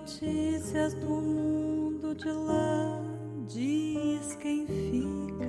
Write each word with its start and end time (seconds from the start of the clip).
Notícias 0.00 0.94
do 0.94 1.08
mundo 1.08 2.14
de 2.14 2.30
lá, 2.30 3.02
diz 3.46 4.34
quem 4.36 4.66
fica. 4.66 5.46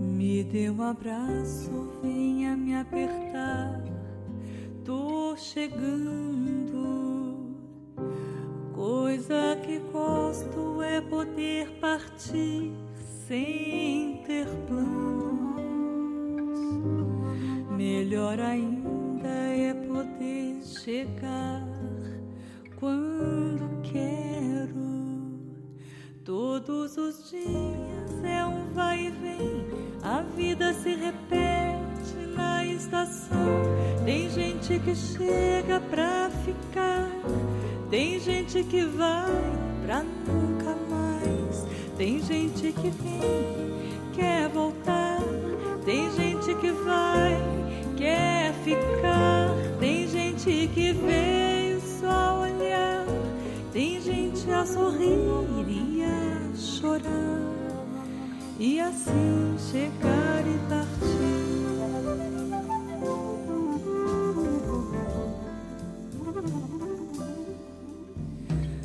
Me 0.00 0.42
dê 0.44 0.70
um 0.70 0.82
abraço, 0.82 1.92
venha 2.02 2.56
me 2.56 2.74
apertar. 2.74 3.82
Tô 4.84 5.36
chegando. 5.36 6.86
Coisa 8.74 9.58
que 9.62 9.78
gosto 9.92 10.80
é 10.82 11.00
poder 11.00 11.68
partir 11.80 12.72
sem 13.26 14.22
ter 14.26 14.46
planos. 14.66 15.60
Melhor 17.76 18.40
ainda 18.40 19.28
é 19.28 19.74
poder 19.74 20.62
chegar 20.62 21.65
os 27.06 27.30
dias 27.30 28.24
é 28.24 28.44
um 28.44 28.72
vai 28.74 29.06
e 29.06 29.10
vem, 29.10 29.64
a 30.02 30.22
vida 30.22 30.74
se 30.74 30.88
repete 30.90 32.16
na 32.34 32.64
estação. 32.64 33.62
Tem 34.04 34.28
gente 34.28 34.78
que 34.80 34.94
chega 34.94 35.78
pra 35.88 36.28
ficar, 36.44 37.08
tem 37.90 38.18
gente 38.18 38.64
que 38.64 38.84
vai 38.84 39.30
pra 39.84 40.02
nunca 40.02 40.76
mais. 40.90 41.64
Tem 41.96 42.20
gente 42.20 42.72
que 42.72 42.90
vem, 42.90 43.75
gente 54.46 54.52
a 54.52 54.64
sorrir 54.64 55.18
e 55.68 56.02
a 56.04 56.56
chorar, 56.56 57.40
e 58.58 58.80
assim 58.80 59.56
chegar 59.58 60.44
e 60.46 60.58
partir. 60.68 60.96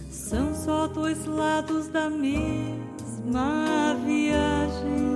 São 0.09 0.55
só 0.55 0.87
dois 0.87 1.25
lados 1.25 1.87
da 1.89 2.09
mesma 2.09 3.95
viagem. 4.05 5.11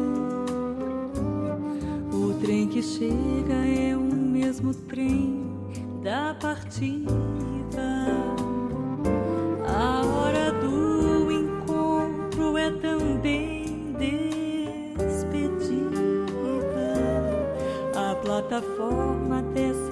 O 2.14 2.34
trem 2.42 2.68
que 2.68 2.84
chega 2.84 3.54
é 3.54 3.96
o 3.96 4.02
mesmo 4.02 4.74
trem 4.74 5.44
da 6.04 6.36
partida. 6.40 7.55
Plataforma 18.56 19.42
dessa 19.54 19.85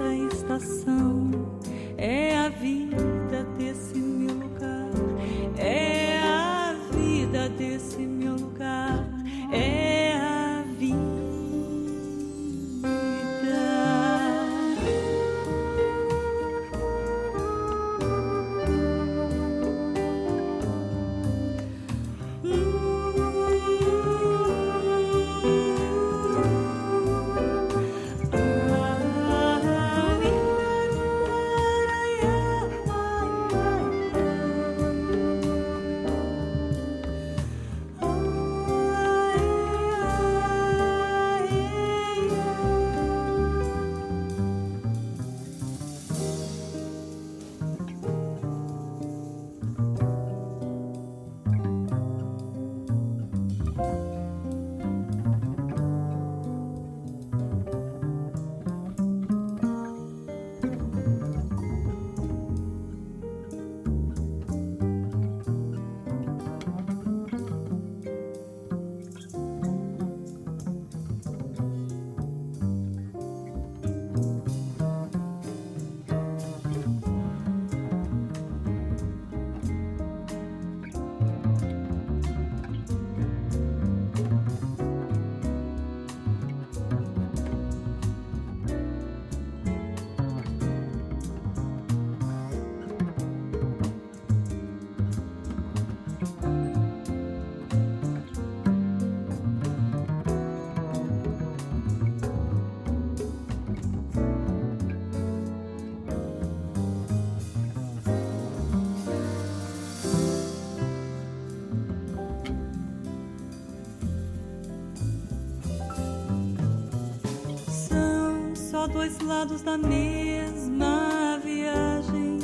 São 117.74 118.56
só 118.56 118.86
dois 118.86 119.20
lados 119.20 119.64
da 119.64 119.76
mesma 119.80 121.40
viagem. 121.44 122.38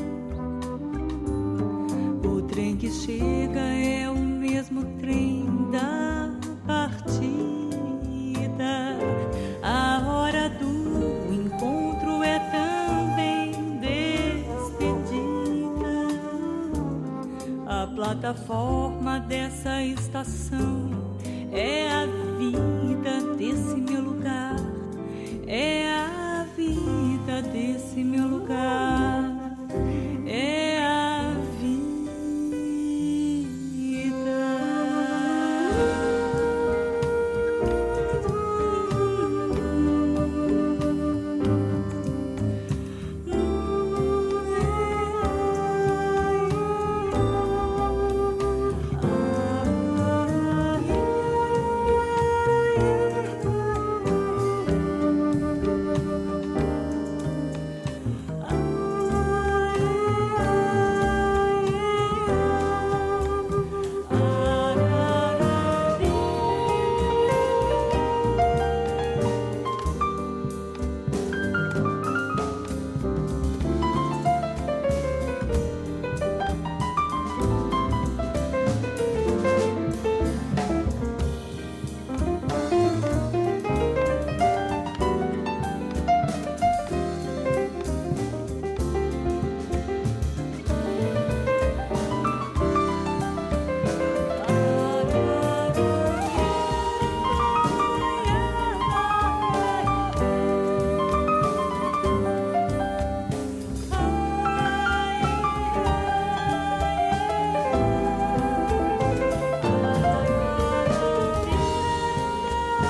O 2.25 2.41
trem 2.41 2.75
que 2.75 2.89
chega 2.89 3.59
é 3.59 4.09
o 4.09 4.17
mesmo 4.17 4.83
trem 4.97 5.45
da 5.71 6.31
partida. 6.65 7.29
A 9.61 10.01
hora 10.07 10.49
do 10.49 11.31
encontro 11.31 12.23
é 12.23 12.39
também 12.49 13.51
despedida. 13.79 14.49
A 17.67 17.85
plataforma 17.85 19.19
dessa 19.19 19.83
estação 19.83 21.08
lugar. 28.49 28.78